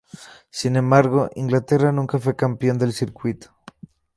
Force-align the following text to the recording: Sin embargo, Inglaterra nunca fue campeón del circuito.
Sin 0.49 0.77
embargo, 0.77 1.29
Inglaterra 1.35 1.91
nunca 1.91 2.17
fue 2.17 2.35
campeón 2.35 2.79
del 2.79 2.91
circuito. 2.91 3.51